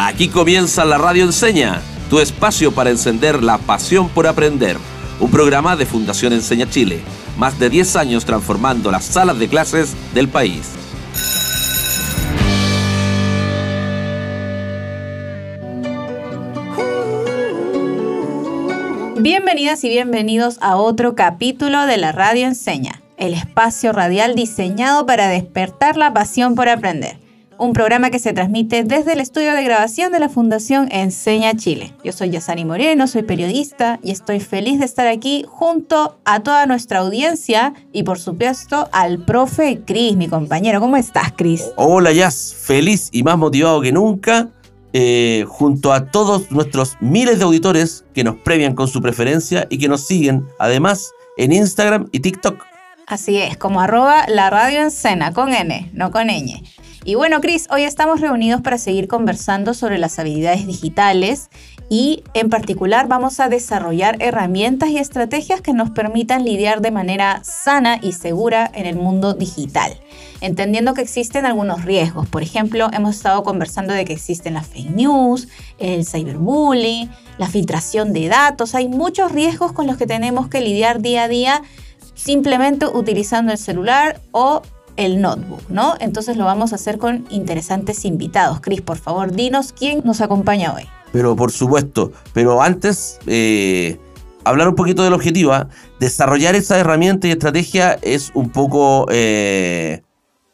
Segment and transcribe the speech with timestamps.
[0.00, 4.76] Aquí comienza la Radio Enseña, tu espacio para encender la pasión por aprender.
[5.18, 7.00] Un programa de Fundación Enseña Chile,
[7.36, 10.70] más de 10 años transformando las salas de clases del país.
[19.20, 25.26] Bienvenidas y bienvenidos a otro capítulo de la Radio Enseña, el espacio radial diseñado para
[25.26, 27.27] despertar la pasión por aprender
[27.58, 31.92] un programa que se transmite desde el estudio de grabación de la Fundación Enseña Chile.
[32.04, 36.66] Yo soy Yasani Moreno, soy periodista y estoy feliz de estar aquí junto a toda
[36.66, 40.80] nuestra audiencia y por supuesto al profe Cris, mi compañero.
[40.80, 41.70] ¿Cómo estás, Cris?
[41.76, 44.48] Hola, Yas, feliz y más motivado que nunca.
[44.94, 49.76] Eh, junto a todos nuestros miles de auditores que nos premian con su preferencia y
[49.76, 52.64] que nos siguen además en Instagram y TikTok.
[53.06, 56.62] Así es, como arroba la radio en con N, no con ñ.
[57.08, 61.48] Y bueno, Cris, hoy estamos reunidos para seguir conversando sobre las habilidades digitales
[61.88, 67.42] y en particular vamos a desarrollar herramientas y estrategias que nos permitan lidiar de manera
[67.44, 69.96] sana y segura en el mundo digital,
[70.42, 72.28] entendiendo que existen algunos riesgos.
[72.28, 78.12] Por ejemplo, hemos estado conversando de que existen las fake news, el cyberbullying, la filtración
[78.12, 78.74] de datos.
[78.74, 81.62] Hay muchos riesgos con los que tenemos que lidiar día a día
[82.14, 84.60] simplemente utilizando el celular o
[84.98, 85.94] el notebook, ¿no?
[86.00, 88.60] Entonces lo vamos a hacer con interesantes invitados.
[88.60, 90.82] Cris, por favor, dinos quién nos acompaña hoy.
[91.12, 93.96] Pero por supuesto, pero antes, eh,
[94.44, 95.52] hablar un poquito del objetivo.
[95.52, 95.68] ¿ah?
[96.00, 100.02] Desarrollar esa herramienta y estrategia es un poco, eh,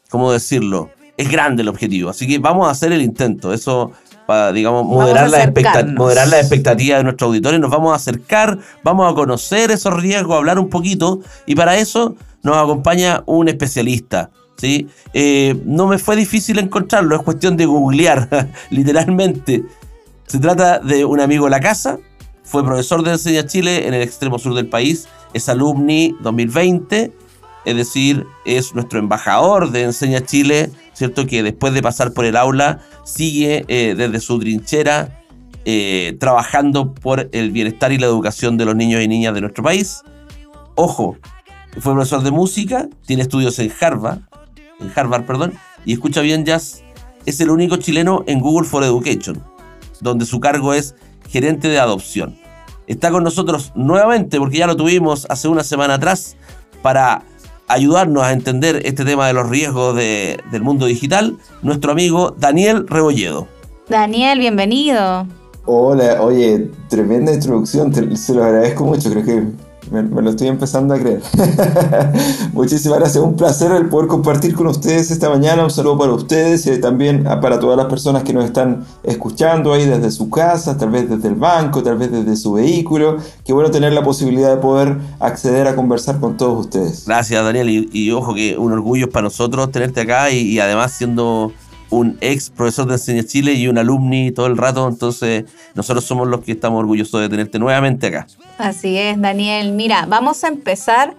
[0.09, 0.91] ¿cómo decirlo?
[1.17, 3.51] Es grande el objetivo, así que vamos a hacer el intento.
[3.51, 3.91] Eso
[4.27, 5.51] para, digamos, moderar la,
[5.95, 7.59] moderar la expectativa de nuestros auditores.
[7.59, 12.15] Nos vamos a acercar, vamos a conocer esos riesgos, hablar un poquito, y para eso
[12.45, 14.29] nos acompaña un especialista.
[14.55, 14.87] ¿sí?
[15.13, 19.63] Eh, no me fue difícil encontrarlo, es cuestión de googlear, literalmente.
[20.27, 21.97] Se trata de un amigo de la casa,
[22.43, 27.11] fue profesor de Enseña Chile en el extremo sur del país, es alumni 2020,
[27.65, 31.25] es decir, es nuestro embajador de Enseña Chile, ¿cierto?
[31.25, 35.23] Que después de pasar por el aula sigue eh, desde su trinchera
[35.65, 39.63] eh, trabajando por el bienestar y la educación de los niños y niñas de nuestro
[39.63, 40.03] país.
[40.75, 41.17] Ojo,
[41.81, 44.19] fue profesor de música, tiene estudios en Harvard,
[44.79, 45.53] en Harvard, perdón,
[45.85, 46.83] y escucha bien jazz.
[47.25, 49.41] Es el único chileno en Google for Education,
[50.01, 50.95] donde su cargo es
[51.29, 52.37] gerente de adopción.
[52.87, 56.37] Está con nosotros nuevamente, porque ya lo tuvimos hace una semana atrás,
[56.81, 57.23] para
[57.67, 63.47] ayudarnos a entender este tema de los riesgos del mundo digital, nuestro amigo Daniel Rebolledo.
[63.89, 65.25] Daniel, bienvenido.
[65.65, 69.47] Hola, oye, tremenda introducción, se lo agradezco mucho, creo que
[69.91, 71.21] me, lo estoy empezando a creer.
[72.53, 73.23] Muchísimas gracias.
[73.23, 75.63] Un placer el poder compartir con ustedes esta mañana.
[75.63, 79.85] Un saludo para ustedes y también para todas las personas que nos están escuchando ahí
[79.85, 83.17] desde su casa, tal vez desde el banco, tal vez desde su vehículo.
[83.43, 87.05] Qué bueno tener la posibilidad de poder acceder a conversar con todos ustedes.
[87.05, 87.89] Gracias, Daniel.
[87.91, 91.51] Y, ojo que un orgullo para nosotros tenerte acá y además siendo
[91.95, 96.27] un ex profesor de Enseña Chile y un alumni todo el rato, entonces nosotros somos
[96.27, 98.27] los que estamos orgullosos de tenerte nuevamente acá.
[98.57, 99.71] Así es, Daniel.
[99.71, 101.15] Mira, vamos a empezar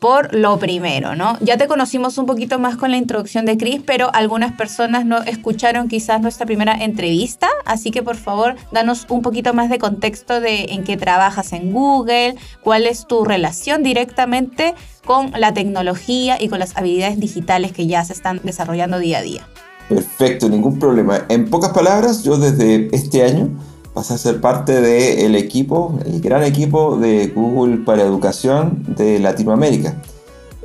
[0.00, 1.38] por lo primero, ¿no?
[1.40, 5.22] Ya te conocimos un poquito más con la introducción de Chris, pero algunas personas no
[5.22, 10.40] escucharon quizás nuestra primera entrevista, así que por favor, danos un poquito más de contexto
[10.40, 16.48] de en qué trabajas en Google, cuál es tu relación directamente con la tecnología y
[16.48, 19.48] con las habilidades digitales que ya se están desarrollando día a día.
[19.88, 21.26] Perfecto, ningún problema.
[21.28, 23.50] En pocas palabras, yo desde este año
[23.94, 30.02] pasé a ser parte del equipo, el gran equipo de Google para Educación de Latinoamérica.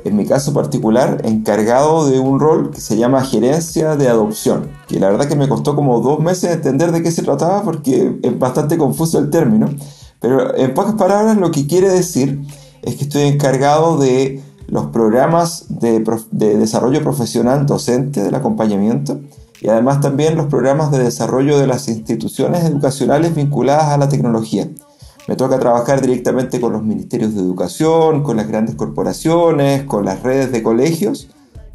[0.04, 4.98] En mi caso particular, encargado de un rol que se llama gerencia de adopción, que
[4.98, 8.38] la verdad que me costó como dos meses entender de qué se trataba porque es
[8.38, 9.70] bastante confuso el término.
[10.20, 12.42] Pero en pocas palabras lo que quiere decir
[12.82, 19.20] es que estoy encargado de los programas de, desarrollo profesional docente del acompañamiento
[19.60, 24.70] y además también los programas de desarrollo de las instituciones educacionales vinculadas a la tecnología.
[25.28, 30.22] Me toca trabajar directamente con los ministerios de educación, con las grandes corporaciones, con las
[30.22, 31.28] redes de colegios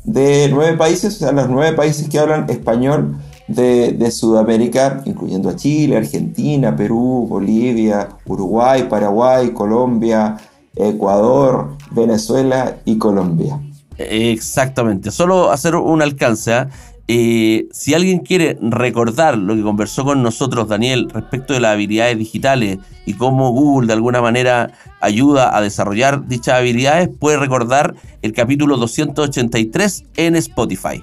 [0.04, 5.50] de nueve países, o sea, los nueve países que hablan español de, de, Sudamérica, incluyendo
[5.50, 10.38] a Chile, Argentina, Perú, Bolivia, Uruguay, Paraguay, Colombia,
[10.80, 13.60] Ecuador, Venezuela y Colombia.
[13.98, 16.68] Exactamente, solo hacer un alcance.
[17.10, 22.18] Eh, si alguien quiere recordar lo que conversó con nosotros Daniel respecto de las habilidades
[22.18, 28.34] digitales y cómo Google de alguna manera ayuda a desarrollar dichas habilidades, puede recordar el
[28.34, 31.02] capítulo 283 en Spotify.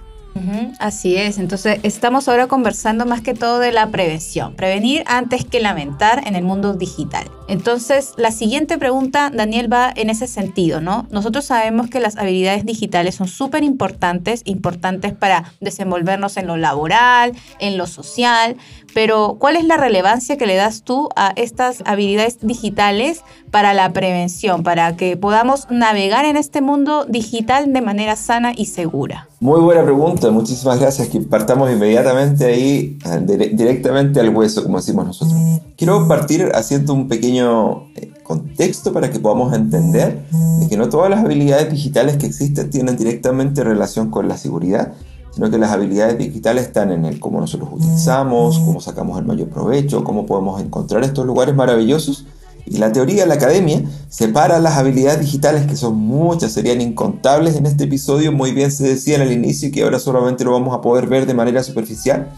[0.79, 5.61] Así es, entonces estamos ahora conversando más que todo de la prevención, prevenir antes que
[5.61, 7.31] lamentar en el mundo digital.
[7.47, 11.07] Entonces, la siguiente pregunta, Daniel, va en ese sentido, ¿no?
[11.11, 17.33] Nosotros sabemos que las habilidades digitales son súper importantes, importantes para desenvolvernos en lo laboral,
[17.59, 18.57] en lo social,
[18.95, 23.93] pero ¿cuál es la relevancia que le das tú a estas habilidades digitales para la
[23.93, 29.29] prevención, para que podamos navegar en este mundo digital de manera sana y segura?
[29.41, 31.09] Muy buena pregunta, muchísimas gracias.
[31.09, 35.39] Que partamos inmediatamente ahí, eh, directamente al hueso, como decimos nosotros.
[35.77, 40.25] Quiero partir haciendo un pequeño eh, contexto para que podamos entender
[40.61, 44.95] de que no todas las habilidades digitales que existen tienen directamente relación con la seguridad,
[45.35, 49.49] sino que las habilidades digitales están en el cómo nosotros utilizamos, cómo sacamos el mayor
[49.49, 52.27] provecho, cómo podemos encontrar estos lugares maravillosos.
[52.67, 57.67] Y la teoría la academia separa las habilidades digitales, que son muchas, serían incontables en
[57.67, 60.81] este episodio, muy bien se decía en el inicio que ahora solamente lo vamos a
[60.81, 62.31] poder ver de manera superficial,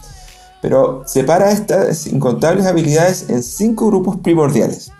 [0.61, 4.91] pero separa estas incontables habilidades en cinco grupos primordiales.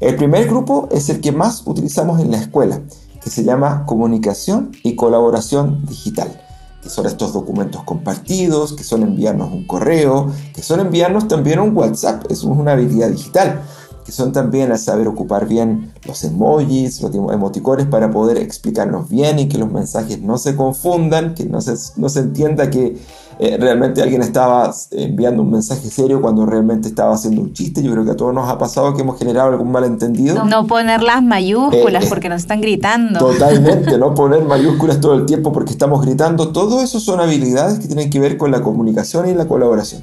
[0.00, 2.80] El primer grupo es el que más utilizamos en la escuela,
[3.22, 6.43] que se llama comunicación y colaboración digital
[6.84, 11.74] que son estos documentos compartidos, que son enviarnos un correo, que son enviarnos también un
[11.74, 13.62] WhatsApp, es una habilidad digital,
[14.04, 19.38] que son también el saber ocupar bien los emojis, los emoticones para poder explicarnos bien
[19.38, 22.98] y que los mensajes no se confundan, que no se, no se entienda que
[23.38, 27.82] eh, realmente alguien estaba enviando un mensaje serio cuando realmente estaba haciendo un chiste.
[27.82, 30.44] Yo creo que a todos nos ha pasado que hemos generado algún malentendido.
[30.44, 33.18] No poner las mayúsculas eh, porque nos están gritando.
[33.18, 36.48] Totalmente, no poner mayúsculas todo el tiempo porque estamos gritando.
[36.52, 40.02] Todo eso son habilidades que tienen que ver con la comunicación y la colaboración.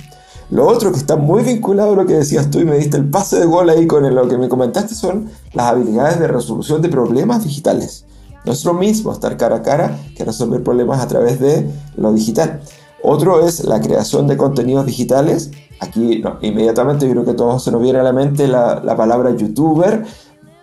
[0.52, 3.10] Lo otro que está muy vinculado a lo que decías tú y me diste el
[3.10, 6.90] pase de gol ahí con lo que me comentaste son las habilidades de resolución de
[6.90, 8.06] problemas digitales.
[8.44, 12.12] No es lo mismo estar cara a cara que resolver problemas a través de lo
[12.12, 12.60] digital.
[13.02, 15.52] Otro es la creación de contenidos digitales.
[15.80, 19.32] Aquí inmediatamente yo creo que todos se nos viene a la mente la, la palabra
[19.32, 20.06] youtuber.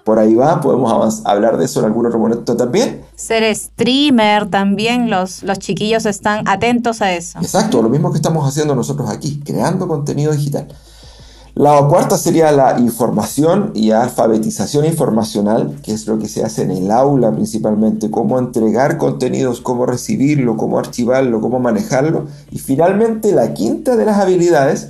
[0.08, 3.02] Por ahí va, podemos hablar de eso en algún otro momento también.
[3.14, 7.38] Ser streamer también, los, los chiquillos están atentos a eso.
[7.40, 10.66] Exacto, lo mismo que estamos haciendo nosotros aquí, creando contenido digital.
[11.54, 16.70] La cuarta sería la información y alfabetización informacional, que es lo que se hace en
[16.70, 22.28] el aula principalmente, cómo entregar contenidos, cómo recibirlo, cómo archivarlo, cómo manejarlo.
[22.50, 24.88] Y finalmente la quinta de las habilidades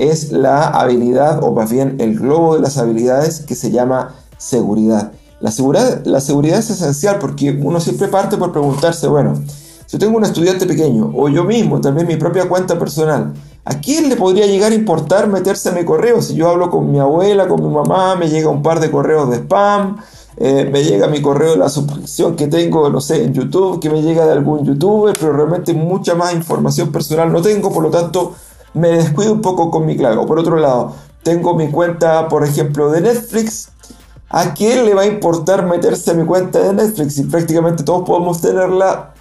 [0.00, 5.12] es la habilidad, o más bien el globo de las habilidades, que se llama seguridad.
[5.40, 9.40] La seguridad, la seguridad es esencial porque uno siempre parte por preguntarse, bueno,
[9.86, 13.34] si tengo un estudiante pequeño, o yo mismo, también mi propia cuenta personal,
[13.64, 16.22] ¿A quién le podría llegar a importar meterse a mi correo?
[16.22, 19.28] Si yo hablo con mi abuela, con mi mamá, me llega un par de correos
[19.28, 19.98] de spam,
[20.38, 23.90] eh, me llega mi correo de la suscripción que tengo, no sé, en YouTube, que
[23.90, 27.90] me llega de algún youtuber, pero realmente mucha más información personal no tengo, por lo
[27.90, 28.34] tanto
[28.72, 30.16] me descuido un poco con mi clave.
[30.16, 33.68] O por otro lado, tengo mi cuenta, por ejemplo, de Netflix.
[34.30, 37.14] ¿A quién le va a importar meterse a mi cuenta de Netflix?
[37.14, 39.12] Si prácticamente todos podemos tenerla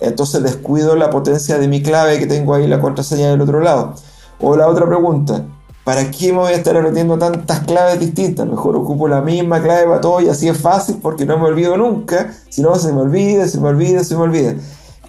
[0.00, 3.94] entonces descuido la potencia de mi clave que tengo ahí, la contraseña del otro lado.
[4.40, 5.44] O la otra pregunta,
[5.82, 8.46] ¿para qué me voy a estar aprendiendo tantas claves distintas?
[8.46, 11.76] Mejor ocupo la misma clave para todo y así es fácil porque no me olvido
[11.76, 12.32] nunca.
[12.48, 14.54] Si no, se me olvida, se me olvida, se me olvida.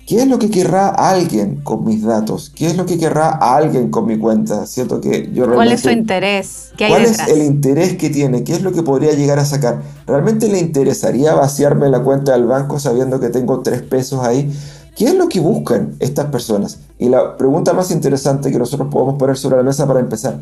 [0.09, 2.51] ¿Qué es lo que querrá alguien con mis datos?
[2.56, 4.65] ¿Qué es lo que querrá alguien con mi cuenta?
[4.65, 6.71] Siento que yo ¿Cuál es su interés?
[6.75, 8.44] ¿Cuál es el interés que tiene?
[8.44, 9.83] ¿Qué es lo que podría llegar a sacar?
[10.07, 14.51] ¿Realmente le interesaría vaciarme la cuenta del banco sabiendo que tengo tres pesos ahí?
[14.95, 16.80] ¿Qué es lo que buscan estas personas?
[16.97, 20.39] Y la pregunta más interesante que nosotros podemos poner sobre la mesa para empezar,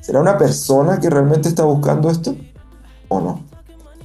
[0.00, 2.34] ¿será una persona que realmente está buscando esto
[3.06, 3.53] o no?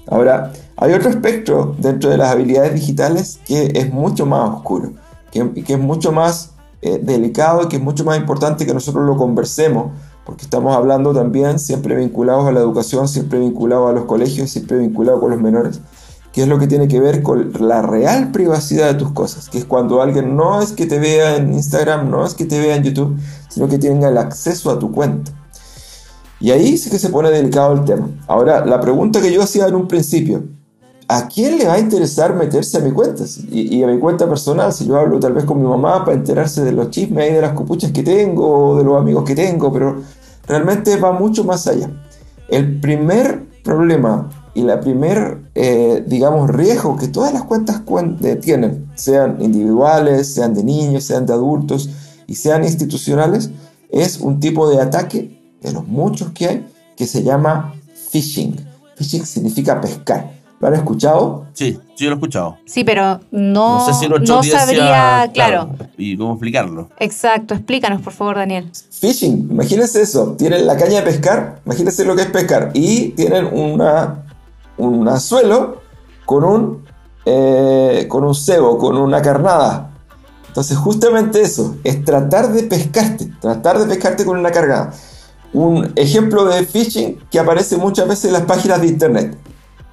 [0.09, 4.93] Ahora, hay otro espectro dentro de las habilidades digitales que es mucho más oscuro,
[5.31, 6.51] que, es mucho más
[6.81, 9.91] eh, delicado y que es mucho más importante que nosotros lo conversemos,
[10.25, 14.77] porque estamos hablando también siempre vinculados a la educación, siempre vinculados a los colegios, siempre
[14.77, 15.79] vinculados con los menores
[16.31, 19.57] que es lo que tiene que ver con la real privacidad de tus cosas, que
[19.57, 22.75] es cuando alguien no es que te vea en Instagram, no es que te vea
[22.75, 25.31] en YouTube, sino que tenga el acceso a tu cuenta.
[26.39, 28.09] Y ahí sí que se pone delicado el tema.
[28.27, 30.43] Ahora, la pregunta que yo hacía en un principio,
[31.07, 33.25] ¿a quién le va a interesar meterse a mi cuenta?
[33.51, 36.63] Y, a mi cuenta personal, si yo hablo tal vez con mi mamá para enterarse
[36.63, 39.71] de los chismes y de las copuchas que tengo, o de los amigos que tengo,
[39.73, 40.01] pero
[40.47, 41.89] realmente va mucho más allá.
[42.47, 47.81] El primer problema y la primer, eh, digamos, riesgo que todas las cuentas
[48.23, 51.89] eh, tienen, sean individuales, sean de niños, sean de adultos
[52.27, 53.51] y sean institucionales,
[53.89, 57.73] es un tipo de ataque, de los muchos que hay, que se llama
[58.11, 58.55] phishing.
[58.95, 60.39] Phishing significa pescar.
[60.59, 61.45] ¿Lo han escuchado?
[61.53, 62.57] Sí, sí, lo he escuchado.
[62.65, 65.69] Sí, pero no, No sé si nuestra no audiencia, sabría, claro.
[65.97, 66.89] Y cómo explicarlo.
[66.99, 68.69] Exacto, explícanos por favor, Daniel.
[68.91, 70.35] Fishing, imagínense eso.
[70.37, 72.71] Tienen la caña de pescar, imagínense lo que es pescar.
[72.73, 74.25] Y tienen una,
[74.77, 75.81] un anzuelo
[76.25, 76.85] con un,
[77.25, 79.91] eh, con un cebo, con una carnada.
[80.49, 84.91] Entonces, justamente eso, es tratar de pescarte, tratar de pescarte con una cargada.
[85.53, 89.37] Un ejemplo de phishing que aparece muchas veces en las páginas de internet.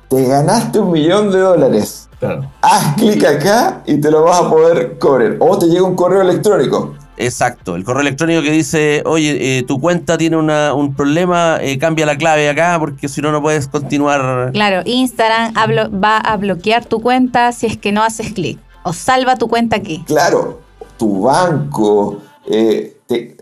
[0.09, 2.09] Te ganaste un millón de dólares.
[2.21, 2.51] Claro.
[2.63, 5.37] Haz clic acá y te lo vas a poder cobrar.
[5.41, 6.95] O te llega un correo electrónico.
[7.19, 11.79] Exacto, el correo electrónico que dice, oye, eh, tu cuenta tiene una- un problema, eh,
[11.79, 14.53] cambia la clave acá porque si no, no puedes continuar.
[14.53, 18.59] Claro, Instagram hablo- va a bloquear tu cuenta si es que no haces clic.
[18.83, 20.05] O salva tu cuenta aquí.
[20.07, 20.61] Claro,
[20.99, 22.96] tu banco, eh,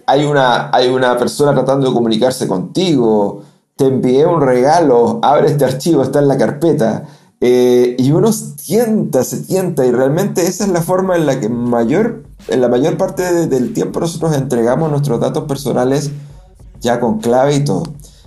[0.07, 3.43] hay, una, hay una persona tratando de comunicarse contigo,
[3.77, 7.05] te envié un regalo, abre este archivo, está en la carpeta.
[7.41, 8.31] eh, y uno
[8.65, 12.69] tienta, se tienta, y realmente esa es la forma en la que mayor, en la
[12.69, 16.11] mayor parte de- del tiempo nosotros entregamos nuestros datos personales
[16.81, 17.83] ya con clave y todo.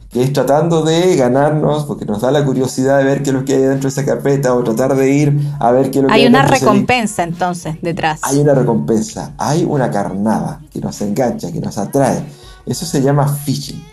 [0.09, 3.43] Que es tratando de ganarnos, porque nos da la curiosidad de ver qué es lo
[3.43, 6.07] que hay dentro de esa carpeta, o tratar de ir a ver qué es lo
[6.07, 8.21] que hay Hay una recompensa entonces detrás.
[8.23, 12.23] Hay una recompensa, hay una carnada que nos engancha, que nos atrae.
[12.65, 13.83] Eso se llama phishing.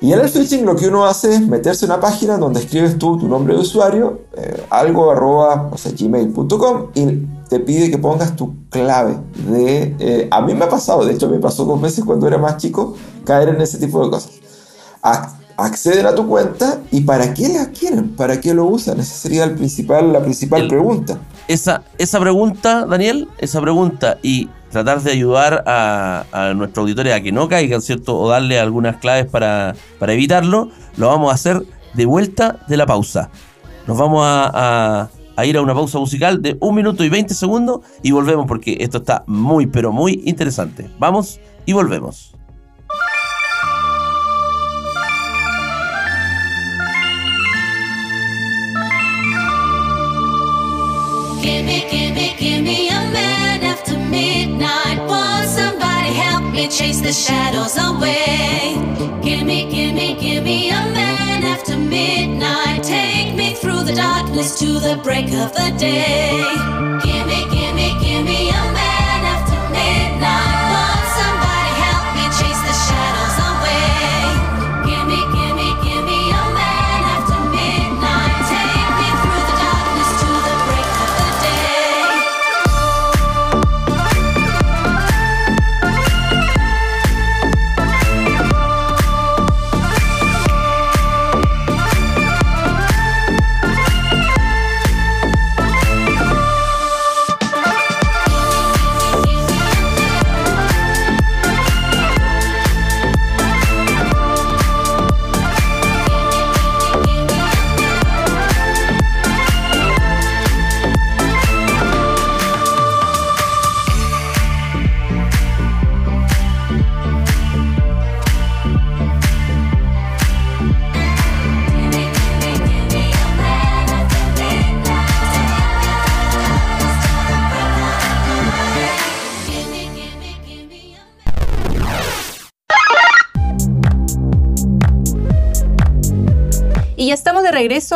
[0.00, 2.98] Y en el phishing lo que uno hace es meterse en una página donde escribes
[2.98, 7.98] tú tu nombre de usuario, eh, algo arroba, no sé, gmail.com y te pide que
[7.98, 9.16] pongas tu clave
[9.50, 9.96] de...
[9.98, 12.58] eh, a mí me ha pasado, de hecho me pasó dos veces cuando era más
[12.58, 12.94] chico,
[13.24, 14.30] caer en ese tipo de cosas.
[15.02, 18.10] Ac- acceden a tu cuenta y ¿para qué la quieren?
[18.16, 19.00] ¿Para qué lo usan?
[19.00, 21.18] Esa sería el principal, la principal El- pregunta.
[21.48, 27.20] Esa, esa pregunta, Daniel, esa pregunta y tratar de ayudar a, a nuestros auditores a
[27.22, 28.18] que no caigan, ¿cierto?
[28.18, 31.62] O darle algunas claves para, para evitarlo, lo vamos a hacer
[31.94, 33.30] de vuelta de la pausa.
[33.86, 34.50] Nos vamos a,
[35.02, 38.44] a- a ir a una pausa musical de un minuto y 20 segundos y volvemos
[38.46, 40.90] porque esto está muy, pero muy interesante.
[40.98, 42.34] Vamos y volvemos.
[51.42, 54.98] Gimme, gimme, gimme a man after midnight.
[55.08, 58.74] Won't somebody help me chase the shadows away?
[59.22, 62.82] Gimme, gimme, gimme a man after midnight.
[62.82, 66.30] Take me through the darkness to the break of the day.
[67.04, 67.17] Gimme,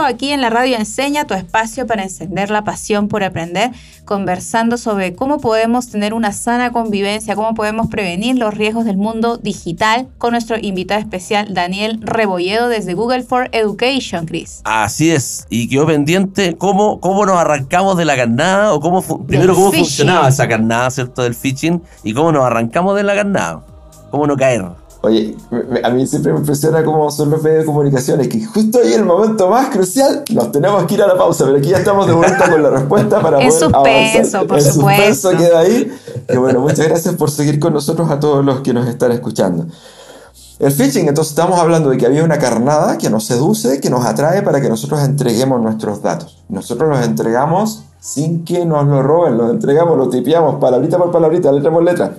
[0.00, 3.70] aquí en la radio Enseña, tu espacio para encender la pasión por aprender,
[4.04, 9.36] conversando sobre cómo podemos tener una sana convivencia, cómo podemos prevenir los riesgos del mundo
[9.36, 14.62] digital con nuestro invitado especial Daniel Rebolledo desde Google for Education, Chris.
[14.64, 19.54] Así es, y quedó pendiente cómo, cómo nos arrancamos de la carnada, o cómo primero
[19.54, 19.84] cómo phishing.
[19.84, 21.22] funcionaba esa carnada, ¿cierto?
[21.22, 23.64] Del phishing, y cómo nos arrancamos de la carnada,
[24.10, 24.64] cómo no caer.
[25.04, 25.36] Oye,
[25.82, 29.00] a mí siempre me impresiona cómo son los medios de comunicaciones, que justo ahí en
[29.00, 32.06] el momento más crucial nos tenemos que ir a la pausa, pero aquí ya estamos
[32.06, 34.46] de vuelta con la respuesta para poder suspenso, avanzar.
[34.46, 35.14] por el supuesto.
[35.14, 35.92] suspenso queda ahí.
[36.28, 39.66] Que bueno, muchas gracias por seguir con nosotros a todos los que nos están escuchando.
[40.60, 44.04] El phishing, entonces estamos hablando de que había una carnada que nos seduce, que nos
[44.04, 46.44] atrae para que nosotros entreguemos nuestros datos.
[46.48, 51.50] Nosotros los entregamos sin que nos lo roben, los entregamos, los tipeamos, palabrita por palabrita,
[51.50, 52.14] letra por letra.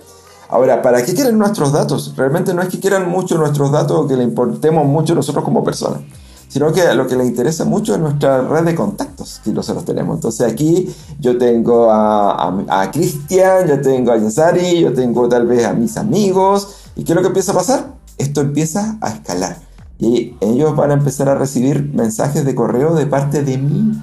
[0.53, 2.13] Ahora, ¿para qué quieren nuestros datos?
[2.15, 5.63] Realmente no es que quieran mucho nuestros datos o que le importemos mucho nosotros como
[5.63, 6.01] personas,
[6.47, 10.17] sino que lo que les interesa mucho es nuestra red de contactos que nosotros tenemos.
[10.17, 15.47] Entonces aquí yo tengo a, a, a Cristian, yo tengo a Yasari, yo tengo tal
[15.47, 16.91] vez a mis amigos.
[16.95, 17.93] ¿Y qué es lo que empieza a pasar?
[18.19, 19.57] Esto empieza a escalar.
[19.97, 23.99] Y ellos van a empezar a recibir mensajes de correo de parte de mí.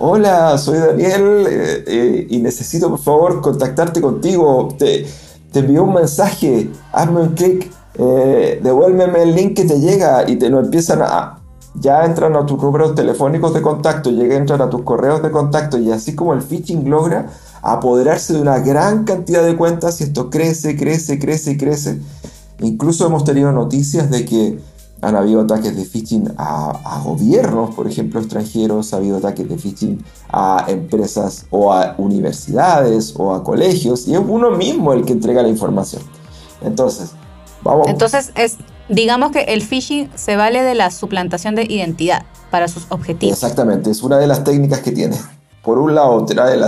[0.00, 4.74] Hola, soy Daniel eh, eh, y necesito por favor contactarte contigo.
[5.52, 10.36] Te envío un mensaje, hazme un clic, eh, devuélveme el link que te llega y
[10.36, 11.38] te lo empiezan a...
[11.74, 15.78] Ya entran a tus números telefónicos de contacto, llega, entran a tus correos de contacto
[15.78, 17.30] y así como el phishing logra
[17.62, 21.98] apoderarse de una gran cantidad de cuentas y esto crece, crece, crece, crece.
[22.60, 24.58] Incluso hemos tenido noticias de que
[25.02, 29.58] han habido ataques de phishing a, a, gobiernos, por ejemplo, extranjeros, ha habido ataques de
[29.58, 35.12] phishing a empresas o a universidades o a colegios, y es uno mismo el que
[35.12, 36.02] entrega la información.
[36.62, 37.10] Entonces,
[37.62, 37.88] vamos.
[37.88, 42.86] Entonces, es, digamos que el phishing se vale de la suplantación de identidad para sus
[42.88, 43.34] objetivos.
[43.34, 45.16] Exactamente, es una de las técnicas que tiene
[45.62, 46.60] por un lado trae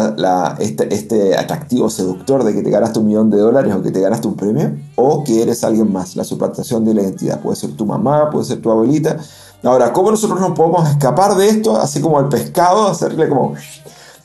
[0.60, 4.00] este, este, atractivo seductor de que te ganaste un millón de dólares o que te
[4.00, 7.40] ganaste un premio, o que eres alguien más, la suplantación de la identidad.
[7.40, 9.16] Puede ser tu mamá, puede ser tu abuelita.
[9.64, 11.76] Ahora, ¿cómo nosotros nos podemos escapar de esto?
[11.76, 13.54] Así como el pescado, hacerle como...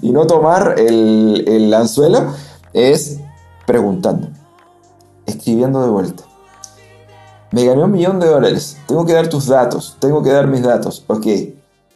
[0.01, 2.27] y no tomar el, el anzuelo,
[2.71, 3.17] es
[3.65, 4.27] preguntando,
[5.25, 6.23] escribiendo de vuelta.
[7.51, 10.61] Me gané un millón de dólares, tengo que dar tus datos, tengo que dar mis
[10.61, 11.25] datos, ok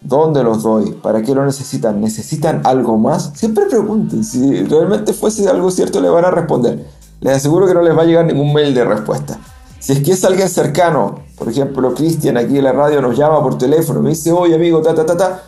[0.03, 0.91] ¿Dónde los doy?
[0.91, 2.01] ¿Para qué lo necesitan?
[2.01, 3.31] ¿Necesitan algo más?
[3.35, 4.23] Siempre pregunten.
[4.23, 6.85] Si realmente fuese algo cierto, le van a responder.
[7.21, 9.39] Les aseguro que no les va a llegar ningún mail de respuesta.
[9.79, 13.41] Si es que es alguien cercano, por ejemplo, Cristian aquí en la radio nos llama
[13.41, 15.43] por teléfono, me dice, oye amigo, ta, ta, ta, ta,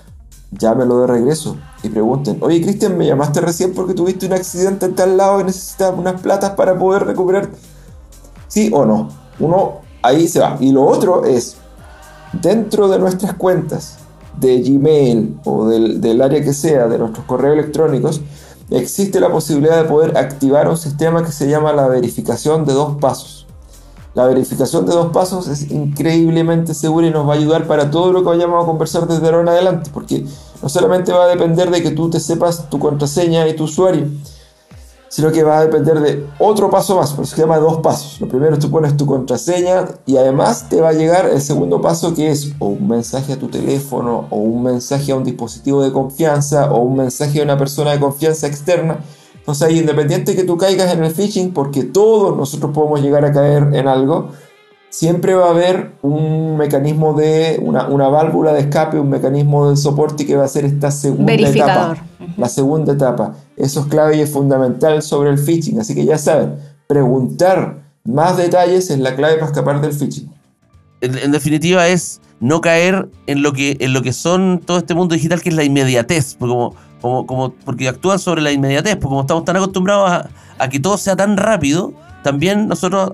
[0.51, 4.95] llámelo de regreso y pregunten, oye Cristian, me llamaste recién porque tuviste un accidente en
[4.95, 7.50] tal lado y necesitas unas platas para poder recuperar.
[8.47, 9.09] ¿Sí o no?
[9.39, 10.57] Uno ahí se va.
[10.59, 11.57] Y lo otro es,
[12.41, 13.97] dentro de nuestras cuentas,
[14.39, 18.22] de Gmail o del, del, área que sea de nuestros correos electrónicos,
[18.70, 22.98] existe la posibilidad de poder activar un sistema que se llama la verificación de dos
[22.98, 23.46] pasos.
[24.15, 28.13] La verificación de dos pasos es increíblemente segura y nos va a ayudar para todo
[28.13, 30.25] lo que vayamos a conversar desde ahora en adelante, porque
[30.63, 34.08] no solamente va a depender de que tú te sepas tu contraseña y tu usuario,
[35.07, 38.19] sino que va a depender de otro paso más, por eso se llama dos pasos.
[38.19, 42.13] Lo primero tú pones tu contraseña y además te va a llegar el segundo paso
[42.13, 45.91] que es o un mensaje a tu teléfono o un mensaje a un dispositivo de
[45.91, 49.00] confianza o un mensaje a una persona de confianza externa.
[49.46, 53.31] Entonces ahí independiente que tú caigas en el phishing, porque todos nosotros podemos llegar a
[53.31, 54.29] caer en algo,
[54.96, 59.75] siempre va a haber un mecanismo de, una, una, válvula de escape, un mecanismo de
[59.75, 61.98] soporte que va a ser esta segunda etapa.
[62.38, 63.36] La segunda etapa.
[63.58, 65.81] Eso es clave y es fundamental sobre el phishing.
[65.81, 66.55] Así que ya saben,
[66.88, 70.31] preguntar más detalles es la clave para escapar del phishing.
[71.01, 74.94] En, en, definitiva es no caer en lo que en lo que son todo este
[74.94, 78.94] mundo digital que es la inmediatez, porque como, como, como porque actúan sobre la inmediatez,
[78.94, 81.92] porque como estamos tan acostumbrados a, a que todo sea tan rápido,
[82.24, 83.12] también nosotros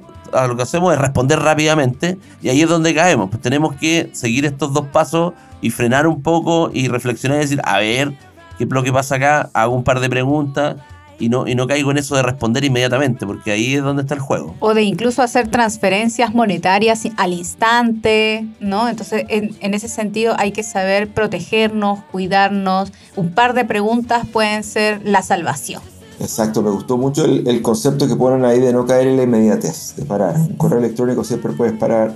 [0.47, 3.29] lo que hacemos es responder rápidamente y ahí es donde caemos.
[3.29, 7.61] Pues tenemos que seguir estos dos pasos y frenar un poco y reflexionar y decir,
[7.63, 8.13] a ver,
[8.57, 9.49] ¿qué es lo que pasa acá?
[9.53, 10.77] Hago un par de preguntas
[11.19, 14.15] y no, y no caigo en eso de responder inmediatamente, porque ahí es donde está
[14.15, 14.55] el juego.
[14.59, 18.89] O de incluso hacer transferencias monetarias al instante, ¿no?
[18.89, 22.91] Entonces, en, en ese sentido hay que saber protegernos, cuidarnos.
[23.15, 25.81] Un par de preguntas pueden ser la salvación.
[26.21, 29.23] Exacto, me gustó mucho el, el, concepto que ponen ahí de no caer en la
[29.23, 30.35] inmediatez, de parar.
[30.35, 32.13] En correo electrónico siempre puedes parar.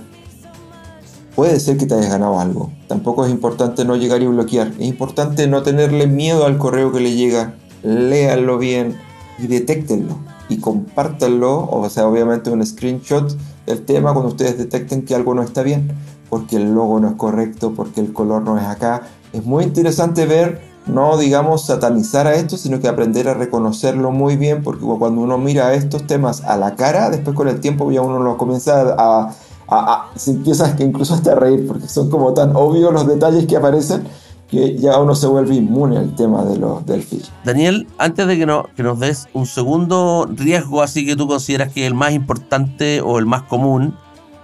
[1.34, 2.70] Puede ser que te hayas ganado algo.
[2.86, 4.68] Tampoco es importante no llegar y bloquear.
[4.78, 7.56] Es importante no tenerle miedo al correo que le llega.
[7.82, 8.96] Léanlo bien
[9.38, 10.16] y detéctenlo.
[10.48, 15.42] Y compártanlo, o sea, obviamente un screenshot del tema cuando ustedes detecten que algo no
[15.42, 15.90] está bien.
[16.30, 19.02] Porque el logo no es correcto, porque el color no es acá.
[19.32, 24.36] Es muy interesante ver no digamos satanizar a esto, sino que aprender a reconocerlo muy
[24.36, 28.02] bien, porque cuando uno mira estos temas a la cara, después con el tiempo ya
[28.02, 29.34] uno los comienza a,
[29.68, 33.46] a, a se empieza incluso hasta a reír, porque son como tan obvios los detalles
[33.46, 34.04] que aparecen
[34.50, 37.32] que ya uno se vuelve inmune al tema de los, del phishing.
[37.44, 41.72] Daniel, antes de que, no, que nos des un segundo riesgo, así que tú consideras
[41.72, 43.96] que es el más importante o el más común,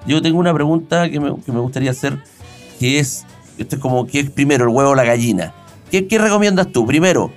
[0.05, 2.19] yo tengo una pregunta que me, que me gustaría hacer,
[2.81, 3.25] que es,
[3.59, 5.55] esto es como, ¿qué es primero, el huevo o la gallina?
[5.93, 6.87] ¿Qué, ¿Qué, recomiendas tú?
[6.87, 7.31] Primero,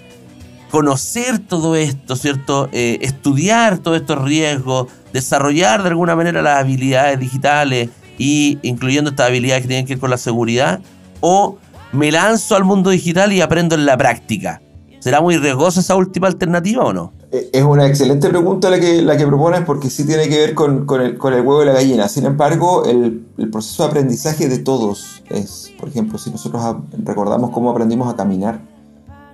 [0.71, 2.69] conocer todo esto, ¿cierto?
[2.71, 9.27] Eh, estudiar todos estos riesgos, desarrollar de alguna manera las habilidades digitales y incluyendo estas
[9.27, 10.79] habilidades que tienen que ver con la seguridad,
[11.19, 11.57] o
[11.91, 14.61] me lanzo al mundo digital y aprendo en la práctica.
[14.99, 17.11] ¿Será muy riesgosa esa última alternativa o no?
[17.53, 20.85] Es una excelente pregunta la que, la que propones porque sí tiene que ver con,
[20.85, 22.07] con, el, con el, huevo y la gallina.
[22.07, 26.61] Sin embargo, el, el, proceso de aprendizaje de todos es, por ejemplo, si nosotros
[27.03, 28.61] recordamos cómo aprendimos a caminar,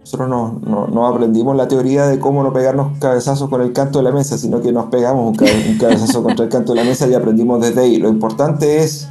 [0.02, 4.00] nosotros no, no, no, aprendimos la teoría de cómo no pegarnos cabezazos con el canto
[4.00, 7.08] de la mesa, sino que nos pegamos un cabezazo contra el canto de la mesa
[7.08, 7.98] y aprendimos desde ahí.
[7.98, 9.08] Lo importante es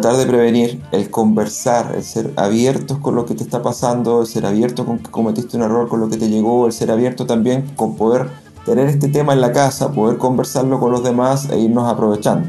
[0.00, 4.26] tratar de prevenir, el conversar, el ser abiertos con lo que te está pasando, el
[4.26, 7.26] ser abierto con que cometiste un error, con lo que te llegó, el ser abierto
[7.26, 8.30] también con poder
[8.64, 12.48] tener este tema en la casa, poder conversarlo con los demás e irnos aprovechando.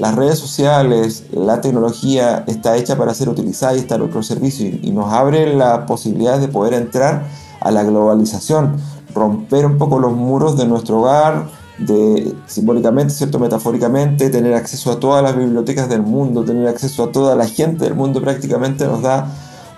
[0.00, 4.66] Las redes sociales, la tecnología está hecha para ser utilizada y está en otro servicio
[4.66, 7.28] y nos abre la posibilidad de poder entrar
[7.60, 8.74] a la globalización,
[9.14, 11.46] romper un poco los muros de nuestro hogar,
[11.86, 17.12] de simbólicamente, cierto, metafóricamente, tener acceso a todas las bibliotecas del mundo, tener acceso a
[17.12, 19.28] toda la gente del mundo prácticamente nos da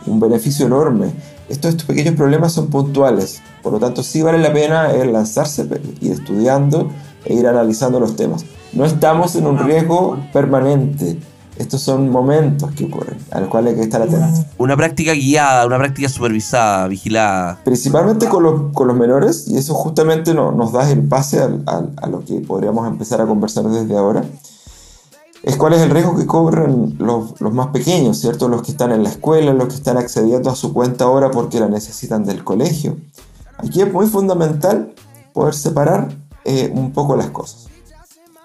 [0.06, 1.12] un beneficio enorme.
[1.48, 5.66] Estos, estos pequeños problemas son puntuales, por lo tanto sí vale la pena lanzarse,
[6.00, 6.90] ir estudiando
[7.24, 8.44] e ir analizando los temas.
[8.72, 11.18] No estamos en un riesgo permanente.
[11.56, 14.44] Estos son momentos que ocurren, a los cuales hay que estar atentos.
[14.58, 17.60] Una práctica guiada, una práctica supervisada, vigilada.
[17.64, 21.62] Principalmente con los, con los menores, y eso justamente no- nos da el pase al-
[21.66, 24.24] al- a lo que podríamos empezar a conversar desde ahora.
[25.44, 28.48] Es cuál es el riesgo que corren los, los más pequeños, ¿cierto?
[28.48, 31.60] Los que están en la escuela, los que están accediendo a su cuenta ahora porque
[31.60, 32.96] la necesitan del colegio.
[33.58, 34.92] Aquí es muy fundamental
[35.32, 36.08] poder separar
[36.44, 37.66] eh, un poco las cosas.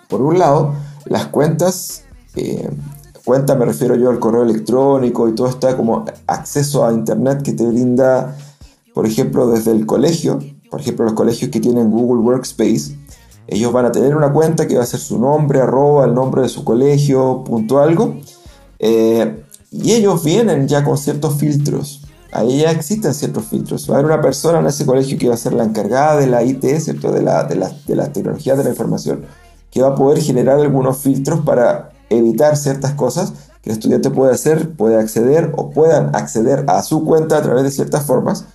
[0.09, 0.73] Por un lado,
[1.05, 2.03] las cuentas,
[2.35, 2.69] eh,
[3.23, 7.53] cuenta me refiero yo al correo electrónico y todo está como acceso a internet que
[7.53, 8.37] te brinda,
[8.93, 12.97] por ejemplo, desde el colegio, por ejemplo, los colegios que tienen Google Workspace,
[13.47, 16.43] ellos van a tener una cuenta que va a ser su nombre, arroba, el nombre
[16.43, 18.15] de su colegio, punto algo,
[18.77, 22.03] eh, y ellos vienen ya con ciertos filtros.
[22.31, 23.89] Ahí ya existen ciertos filtros.
[23.89, 26.27] Va a haber una persona en ese colegio que va a ser la encargada de
[26.27, 27.11] la IT, ¿cierto?
[27.11, 27.55] De la, de
[27.87, 29.25] de la tecnología de la información,
[29.71, 34.33] que va a poder generar algunos filtros para evitar ciertas cosas que el estudiante puede
[34.33, 38.45] hacer, puede acceder o puedan acceder a su cuenta a través de ciertas formas.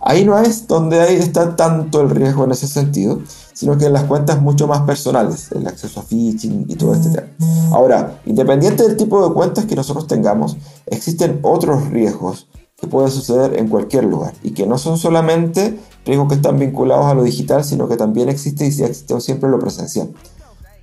[0.00, 3.20] Ahí no es donde ahí está tanto el riesgo en ese sentido,
[3.54, 7.08] sino que en las cuentas mucho más personales, el acceso a phishing y todo este
[7.08, 7.28] tema.
[7.72, 13.58] Ahora, independiente del tipo de cuentas que nosotros tengamos, existen otros riesgos que pueden suceder
[13.58, 17.64] en cualquier lugar y que no son solamente riesgos que están vinculados a lo digital,
[17.64, 20.12] sino que también existe y sí ha existido siempre lo presencial,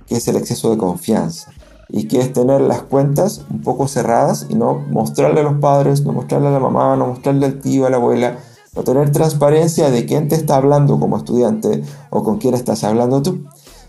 [0.06, 1.52] que es el exceso de confianza
[1.88, 6.02] y que es tener las cuentas un poco cerradas y no mostrarle a los padres,
[6.02, 8.38] no mostrarle a la mamá, no mostrarle al tío, a la abuela,
[8.74, 13.22] no tener transparencia de quién te está hablando como estudiante o con quién estás hablando
[13.22, 13.44] tú.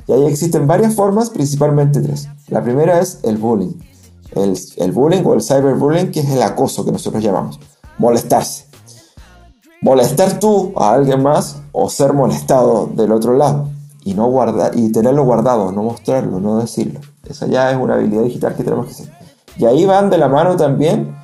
[0.08, 2.27] Y ahí existen varias formas, principalmente tres.
[2.49, 3.79] La primera es el bullying.
[4.36, 7.60] El, el bullying o el cyberbullying, que es el acoso que nosotros llamamos.
[7.97, 8.65] Molestarse.
[9.82, 13.69] Molestar tú a alguien más o ser molestado del otro lado.
[14.05, 16.99] Y, no guardar, y tenerlo guardado, no mostrarlo, no decirlo.
[17.27, 19.09] Esa ya es una habilidad digital que tenemos que hacer.
[19.57, 21.15] Y ahí van de la mano también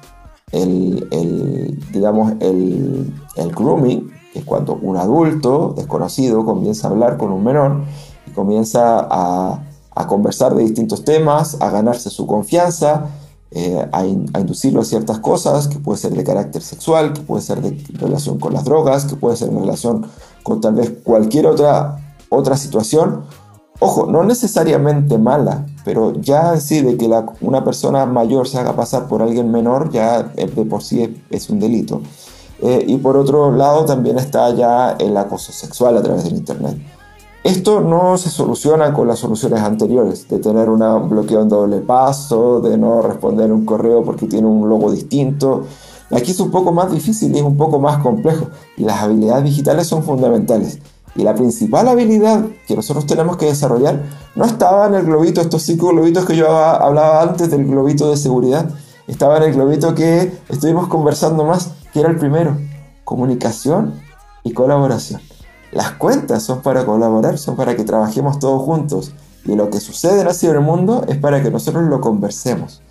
[0.52, 7.18] el, el, digamos, el, el grooming, que es cuando un adulto desconocido comienza a hablar
[7.18, 7.82] con un menor
[8.28, 9.64] y comienza a,
[9.96, 13.08] a conversar de distintos temas, a ganarse su confianza,
[13.52, 14.06] eh, a, a
[14.40, 18.40] inducirlo a ciertas cosas, que puede ser de carácter sexual, que puede ser de relación
[18.40, 20.06] con las drogas, que puede ser en relación
[20.44, 23.24] con tal vez cualquier otra, otra situación.
[23.82, 27.10] Ojo, no necesariamente mala, pero ya en sí de que
[27.42, 31.60] una persona mayor se haga pasar por alguien menor, ya de por sí es, un
[31.60, 32.02] delito.
[32.62, 36.78] Eh, y por otro lado también está ya el acoso sexual a través del Internet.
[37.42, 42.60] Esto no se soluciona con las soluciones anteriores, de tener un bloqueo en doble paso,
[42.60, 45.64] de no responder un correo porque tiene un logo distinto.
[46.12, 48.48] Aquí es un poco más difícil y es un poco más complejo.
[48.76, 50.80] Y las habilidades digitales son fundamentales.
[51.20, 54.04] Y la principal habilidad que nosotros tenemos que desarrollar
[54.36, 58.16] no estaba en el globito, estos cinco globitos que yo hablaba antes del globito de
[58.16, 58.70] seguridad.
[59.06, 62.56] Estaba en el globito que estuvimos conversando más, que era el primero,
[63.04, 63.96] comunicación
[64.46, 65.20] y colaboración.
[65.74, 69.12] Las cuentas son para colaborar, son para que trabajemos todos juntos.
[69.44, 72.82] Y lo que sucede en el cibermundo es para que nosotros lo conversemos.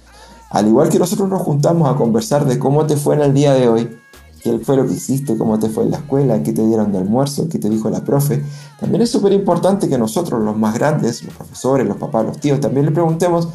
[0.51, 3.55] Al igual que nosotros nos juntamos a conversar de cómo te fue en el día
[3.55, 3.99] de hoy,
[4.43, 6.99] qué fue lo que hiciste, cómo te fue en la escuela, qué te dieron de
[6.99, 8.43] almuerzo, qué te dijo la profe,
[8.81, 12.61] también es súper importante que nosotros, los más grandes, los profesores, los papás, los tíos,
[12.61, 13.49] también le preguntemos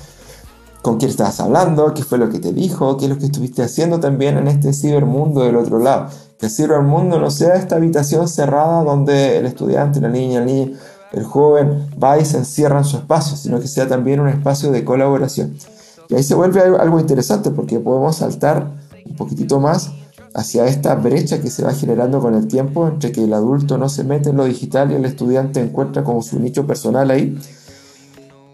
[0.81, 3.63] con quién estabas hablando, qué fue lo que te dijo, qué es lo que estuviste
[3.63, 6.09] haciendo también en este cibermundo del otro lado.
[6.37, 10.75] Que el cibermundo no sea esta habitación cerrada donde el estudiante, la niña, el
[11.13, 14.71] el joven va y se encierra en su espacio, sino que sea también un espacio
[14.71, 15.55] de colaboración.
[16.09, 18.71] Y ahí se vuelve algo interesante porque podemos saltar
[19.05, 19.91] un poquitito más
[20.35, 23.89] hacia esta brecha que se va generando con el tiempo entre que el adulto no
[23.89, 27.37] se mete en lo digital y el estudiante encuentra como su nicho personal ahí.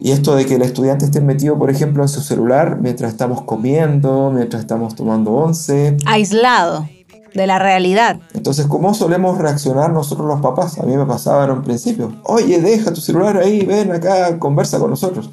[0.01, 3.41] Y esto de que el estudiante esté metido, por ejemplo, en su celular mientras estamos
[3.41, 5.97] comiendo, mientras estamos tomando once.
[6.05, 6.87] Aislado
[7.33, 8.19] de la realidad.
[8.33, 10.79] Entonces, ¿cómo solemos reaccionar nosotros los papás?
[10.79, 12.13] A mí me pasaba en un principio.
[12.23, 15.29] Oye, deja tu celular ahí, ven acá, conversa con nosotros.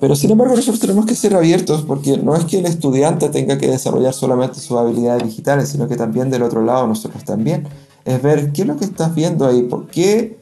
[0.00, 3.58] Pero sin embargo nosotros tenemos que ser abiertos porque no es que el estudiante tenga
[3.58, 7.68] que desarrollar solamente sus habilidades digitales, sino que también del otro lado nosotros también.
[8.04, 10.38] Es ver qué es lo que estás viendo ahí, por qué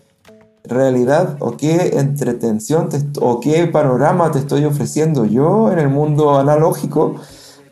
[0.64, 6.38] realidad o qué entretención te o qué panorama te estoy ofreciendo yo en el mundo
[6.38, 7.16] analógico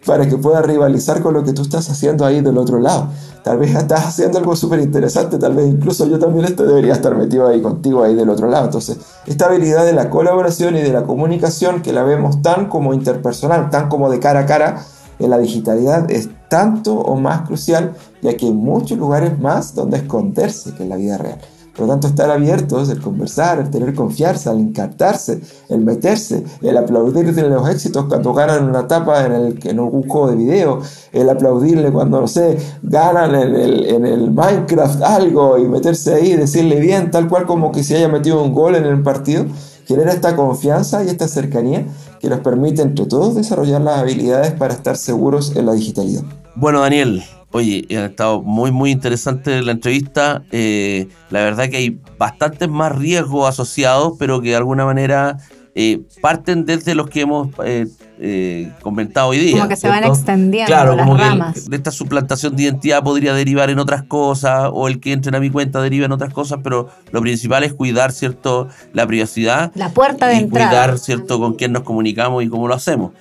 [0.05, 3.09] para que pueda rivalizar con lo que tú estás haciendo ahí del otro lado.
[3.43, 7.17] Tal vez estás haciendo algo súper interesante, tal vez incluso yo también este debería estar
[7.17, 8.67] metido ahí contigo, ahí del otro lado.
[8.67, 12.95] Entonces, esta habilidad de la colaboración y de la comunicación que la vemos tan como
[12.95, 14.85] interpersonal, tan como de cara a cara,
[15.19, 19.99] en la digitalidad es tanto o más crucial, ya que hay muchos lugares más donde
[19.99, 21.39] esconderse que en la vida real.
[21.75, 26.77] Por lo tanto, estar abiertos, el conversar, el tener confianza, el encartarse, el meterse, el
[26.77, 30.81] aplaudir de los éxitos cuando ganan una etapa en, el, en algún juego de video,
[31.13, 36.33] el aplaudirle cuando, no sé, ganan en el, en el Minecraft algo y meterse ahí
[36.33, 39.47] y decirle bien, tal cual como que se haya metido un gol en el partido,
[39.87, 41.87] genera esta confianza y esta cercanía
[42.21, 46.23] que nos permite entre todos desarrollar las habilidades para estar seguros en la digitalidad.
[46.55, 47.23] Bueno, Daniel,
[47.53, 50.43] oye, ha estado muy, muy interesante la entrevista.
[50.51, 55.37] Eh, la verdad que hay bastantes más riesgos asociados, pero que de alguna manera
[55.75, 57.87] eh, parten desde los que hemos eh,
[58.21, 59.57] eh, comentado hoy día.
[59.57, 61.57] Como que se van extendiendo Claro, las como que ramas.
[61.57, 65.35] el- de esta suplantación de identidad podría derivar en otras cosas, o el que entren
[65.35, 69.73] a mi cuenta deriva en otras cosas, pero lo principal es cuidar, ¿cierto?, la privacidad
[69.75, 70.69] La puerta de y entrada.
[70.69, 73.13] cuidar, ¿cierto?, con quién nos comunicamos y cómo lo hacemos.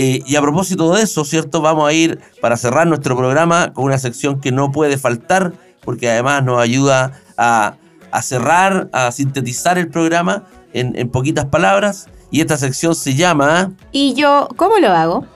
[0.00, 1.60] Eh, y a propósito de eso, ¿cierto?
[1.60, 6.08] Vamos a ir para cerrar nuestro programa con una sección que no puede faltar, porque
[6.08, 7.74] además nos ayuda a,
[8.12, 12.06] a cerrar, a sintetizar el programa en, en poquitas palabras.
[12.30, 13.72] Y esta sección se llama...
[13.90, 15.26] Y yo, ¿cómo lo hago?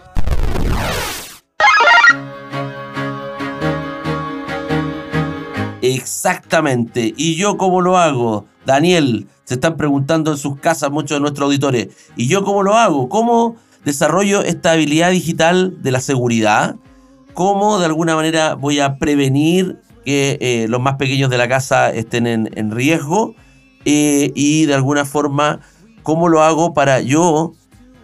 [5.80, 7.12] Exactamente.
[7.16, 8.44] ¿Y yo cómo lo hago?
[8.64, 11.88] Daniel, se están preguntando en sus casas muchos de nuestros auditores.
[12.14, 13.08] ¿Y yo cómo lo hago?
[13.08, 16.76] ¿Cómo desarrollo esta habilidad digital de la seguridad?
[17.34, 21.90] ¿Cómo de alguna manera voy a prevenir que eh, los más pequeños de la casa
[21.90, 23.34] estén en, riesgo?
[23.84, 25.60] Eh, y de alguna forma,
[26.02, 27.54] ¿cómo lo hago para yo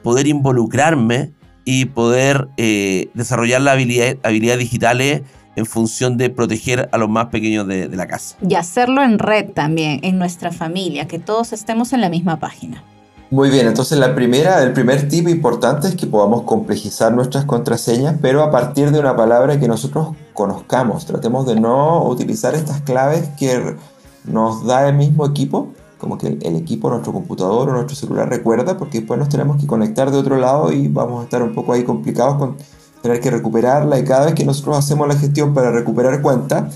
[0.02, 1.32] poder involucrarme
[1.64, 5.22] y poder eh, desarrollar las habilidad, habilidades digitales
[5.56, 8.36] en función de proteger a los más pequeños de la casa?
[8.48, 12.82] Y hacerlo en red también, en nuestra familia, que todos estemos en la misma página.
[13.30, 18.16] Muy bien, entonces la primera, el primer tip importante es que podamos complejizar nuestras contraseñas,
[18.22, 21.04] pero a partir de una palabra que nosotros conozcamos.
[21.04, 23.76] Tratemos de no utilizar estas claves que
[24.24, 28.78] nos da el mismo equipo, como que el, equipo, nuestro computador o nuestro celular recuerda,
[28.78, 31.74] porque después nos tenemos que conectar de otro lado y vamos a estar un poco
[31.74, 32.56] ahí complicados con
[33.02, 36.70] tener que recuperarla y cada vez que nosotros hacemos la gestión para recuperar cuenta,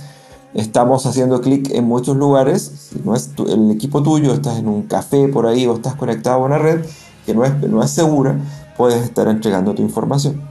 [0.54, 2.90] estamos haciendo clic en muchos lugares.
[2.90, 5.94] Si no es tu- el equipo tuyo, estás en un café por ahí o estás
[5.94, 6.84] conectado a una red
[7.26, 8.36] que no es, no es segura,
[8.76, 10.42] puedes estar entregando tu información.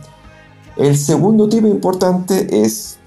[0.78, 2.98] El segundo tip importante es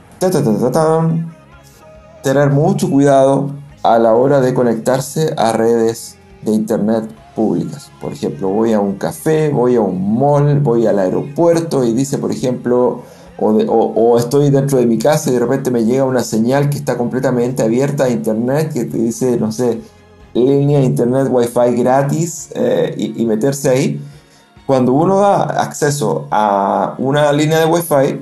[2.23, 3.51] tener mucho cuidado
[3.83, 7.05] a la hora de conectarse a redes de internet
[7.35, 7.91] públicas.
[8.01, 12.19] Por ejemplo, voy a un café, voy a un mall, voy al aeropuerto y dice,
[12.19, 13.03] por ejemplo,
[13.39, 16.97] o, estoy dentro de mi casa y de repente me llega una señal que está
[16.97, 19.81] completamente abierta a internet que te dice, no sé,
[20.35, 24.01] línea de internet wifi gratis eh, y, y meterse ahí.
[24.67, 28.21] Cuando uno da acceso a una línea de wifi,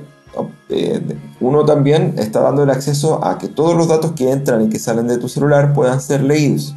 [0.69, 1.01] eh,
[1.39, 4.79] uno también está dando el acceso a que todos los datos que entran y que
[4.79, 6.75] salen de tu celular puedan ser leídos.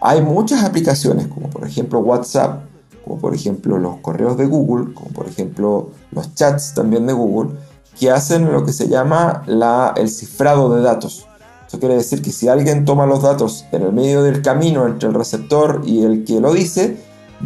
[0.00, 2.64] Hay muchas aplicaciones, como por ejemplo WhatsApp,
[3.04, 7.50] como por ejemplo los correos de Google, como por ejemplo los chats también de Google,
[7.98, 11.26] que hacen lo que se llama la, el cifrado de datos.
[11.66, 15.08] Eso quiere decir que si alguien toma los datos en el medio del camino entre
[15.08, 16.98] el receptor y el que lo dice,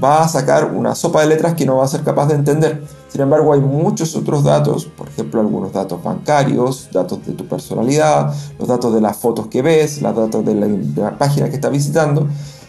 [0.02, 2.82] va a sacar una sopa de letras que no va a ser capaz de entender.
[3.08, 8.34] Sin embargo, hay muchos otros datos, por ejemplo, algunos datos bancarios, datos de tu personalidad,
[8.58, 11.56] los datos de las fotos que ves, los datos de la, de la página que
[11.56, 12.26] estás visitando,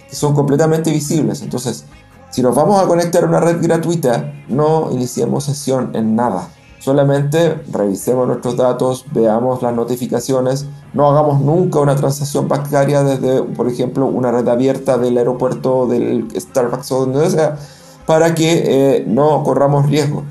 [0.10, 1.42] que son completamente visibles.
[1.42, 1.86] Entonces,
[2.30, 6.50] si nos vamos a conectar a una red gratuita, no iniciemos sesión en nada.
[6.86, 13.68] Solamente revisemos nuestros datos, veamos las notificaciones, no hagamos nunca una transacción bancaria desde, por
[13.68, 17.58] ejemplo, una red abierta del aeropuerto, del Starbucks o donde sea,
[18.06, 20.26] para que eh, no corramos riesgo.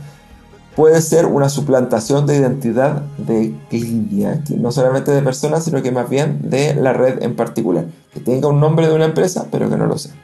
[0.76, 6.08] Puede ser una suplantación de identidad de cliente, no solamente de personas, sino que más
[6.08, 9.76] bien de la red en particular, que tenga un nombre de una empresa, pero que
[9.76, 10.14] no lo sea.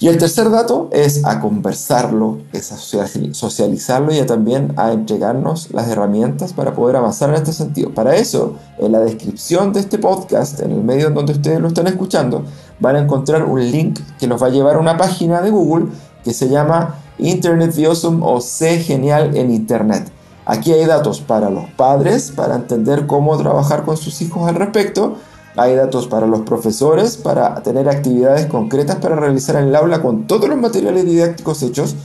[0.00, 4.92] Y el tercer dato es a conversarlo, es a social- socializarlo y a también a
[4.92, 7.92] entregarnos las herramientas para poder avanzar en este sentido.
[7.92, 11.66] Para eso, en la descripción de este podcast, en el medio en donde ustedes lo
[11.66, 12.44] están escuchando,
[12.78, 15.86] van a encontrar un link que los va a llevar a una página de Google
[16.22, 20.12] que se llama Internet Awesome o Sé Genial en Internet.
[20.46, 25.16] Aquí hay datos para los padres, para entender cómo trabajar con sus hijos al respecto.
[25.58, 30.28] Hay datos para los profesores, para tener actividades concretas para realizar en el aula con
[30.28, 31.96] todos los materiales didácticos hechos.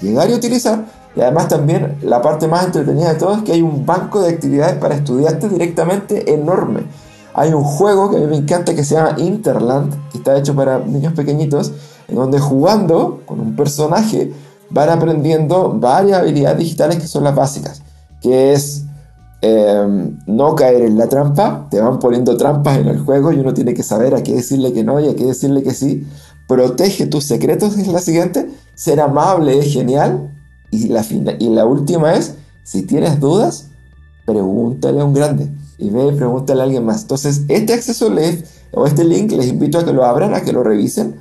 [0.00, 0.84] Llegar y utilizar.
[1.16, 4.28] Y además también la parte más entretenida de todo es que hay un banco de
[4.28, 6.82] actividades para estudiantes directamente enorme.
[7.34, 10.54] Hay un juego que a mí me encanta que se llama Interland, que está hecho
[10.54, 11.72] para niños pequeñitos,
[12.06, 14.32] en donde jugando con un personaje
[14.70, 17.82] van aprendiendo varias habilidades digitales que son las básicas,
[18.20, 18.84] que es
[19.44, 23.52] em, no caer en la trampa, te van poniendo trampas en el juego y uno
[23.52, 26.06] tiene que saber a qué decirle que no y a qué decirle que sí.
[26.46, 30.30] Protege tus secretos es la siguiente, ser amable es genial
[30.70, 31.04] y la,
[31.38, 33.68] y la última es, si tienes dudas,
[34.24, 37.02] pregúntale a un grande y ve y pregúntale a alguien más.
[37.02, 40.52] Entonces, este acceso les, o este link les invito a que lo abran, a que
[40.52, 41.16] lo revisen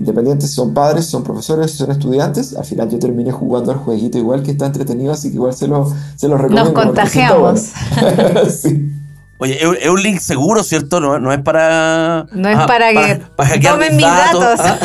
[0.00, 2.56] Independientes si son padres, si son profesores, si son estudiantes.
[2.56, 5.66] Al final yo terminé jugando al jueguito igual que está entretenido, así que igual se
[5.66, 6.72] lo, se lo recomiendo.
[6.72, 7.70] Nos contagiamos.
[9.40, 11.00] Oye, es un link seguro, ¿cierto?
[11.00, 12.26] No, no es para.
[12.32, 14.60] No es para, que tomen mis datos.
[14.60, 14.78] ¿ah?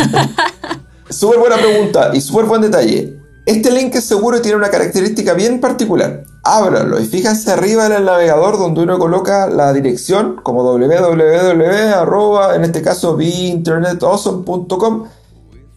[1.09, 3.22] súper buena pregunta y súper buen detalle.
[3.45, 6.23] Este link es seguro y tiene una característica bien particular.
[6.43, 12.63] Ábralo y fíjese arriba en el navegador donde uno coloca la dirección como www, en
[12.63, 15.03] este caso beinternetawesome.com.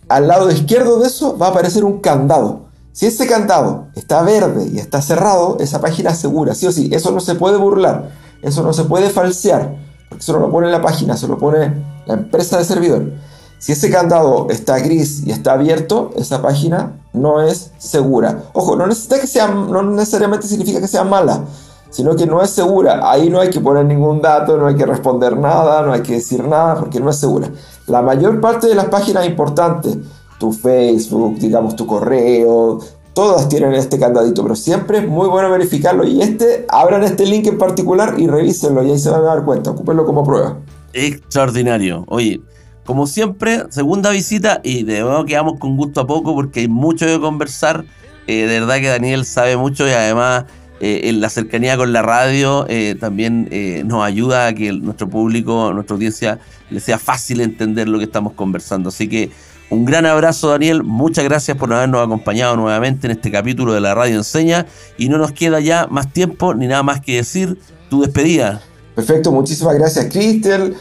[0.09, 2.67] Al lado izquierdo de eso va a aparecer un candado.
[2.93, 6.89] Si ese candado está verde y está cerrado, esa página es segura, sí o sí.
[6.93, 8.11] Eso no se puede burlar,
[8.43, 9.77] eso no se puede falsear,
[10.09, 11.75] porque eso no lo pone la página, se lo pone
[12.07, 13.11] la empresa de servidor.
[13.59, 18.45] Si ese candado está gris y está abierto, esa página no es segura.
[18.53, 21.45] Ojo, no, necesita que sea, no necesariamente significa que sea mala,
[21.91, 23.11] sino que no es segura.
[23.11, 26.15] Ahí no hay que poner ningún dato, no hay que responder nada, no hay que
[26.15, 27.51] decir nada, porque no es segura.
[27.87, 29.97] La mayor parte de las páginas importantes,
[30.39, 32.81] tu Facebook, digamos tu correo,
[33.17, 36.05] todas tienen este candadito, pero siempre es muy bueno verificarlo.
[36.05, 39.45] Y este, abran este link en particular y revísenlo y ahí se van a dar
[39.45, 39.71] cuenta.
[39.71, 40.59] Ocúpenlo como prueba.
[40.93, 42.05] Extraordinario.
[42.09, 42.43] Oye,
[42.87, 47.05] como siempre, segunda visita y de nuevo quedamos con gusto a poco porque hay mucho
[47.05, 47.85] que conversar.
[48.27, 50.45] Eh, de verdad que Daniel sabe mucho y además
[50.81, 53.49] eh, la cercanía con la radio eh, también
[53.87, 56.39] nos ayuda a que nuestro público, nuestra audiencia,
[56.71, 58.89] le sea fácil entender lo que estamos conversando.
[58.89, 59.31] Así que
[59.69, 63.97] un gran abrazo Daniel, muchas gracias por habernos acompañado nuevamente en este capítulo de la
[63.97, 67.59] Radio Enseña y no nos queda ya más tiempo ni nada más que decir
[67.91, 68.63] tu despedida.
[68.95, 70.75] Perfecto, muchísimas gracias Cristian, eh,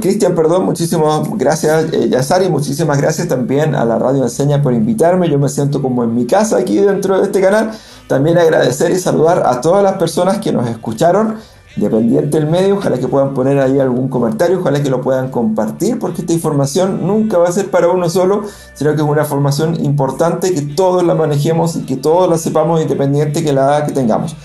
[0.00, 5.28] Cristian, perdón, muchísimas gracias, eh, Yasari, muchísimas gracias también a la Radio Enseña por invitarme.
[5.28, 7.70] Yo me siento como en mi casa aquí dentro de este canal.
[8.06, 11.36] También agradecer y saludar a todas las personas que nos escucharon,
[11.76, 12.76] dependiente del medio.
[12.76, 17.06] Ojalá que puedan poner ahí algún comentario, ojalá que lo puedan compartir, porque esta información
[17.06, 18.42] nunca va a ser para uno solo,
[18.74, 22.82] sino que es una formación importante que todos la manejemos y que todos la sepamos
[22.82, 24.36] independiente que la edad que tengamos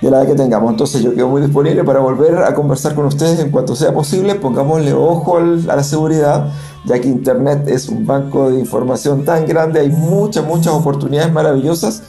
[0.00, 0.70] de la que tengamos.
[0.70, 4.34] Entonces yo quedo muy disponible para volver a conversar con ustedes en cuanto sea posible.
[4.36, 6.48] Pongámosle ojo a la seguridad,
[6.84, 12.02] ya que Internet es un banco de información tan grande, hay muchas, muchas oportunidades maravillosas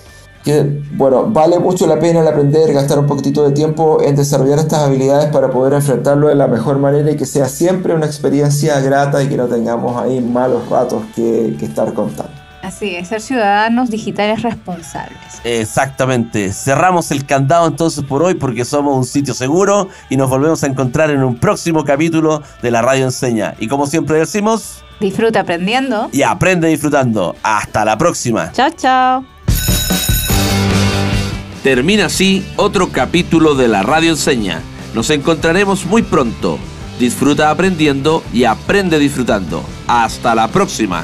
[0.43, 4.60] que, bueno, vale mucho la pena el aprender, gastar un poquitito de tiempo en desarrollar
[4.60, 8.80] estas habilidades para poder enfrentarlo de la mejor manera y que sea siempre una experiencia
[8.80, 12.38] grata y que no tengamos ahí malos ratos que, que estar contando.
[12.70, 15.18] Así es, ser ciudadanos digitales responsables.
[15.44, 16.54] Exactamente.
[16.54, 20.68] Cerramos el candado entonces por hoy porque somos un sitio seguro y nos volvemos a
[20.68, 23.56] encontrar en un próximo capítulo de la Radio Enseña.
[23.58, 24.84] Y como siempre decimos...
[25.00, 26.10] Disfruta aprendiendo.
[26.12, 27.36] Y aprende disfrutando.
[27.42, 28.52] Hasta la próxima.
[28.52, 29.26] Chao, chao.
[31.64, 34.62] Termina así otro capítulo de la Radio Enseña.
[34.94, 36.60] Nos encontraremos muy pronto.
[37.00, 39.64] Disfruta aprendiendo y aprende disfrutando.
[39.88, 41.04] Hasta la próxima.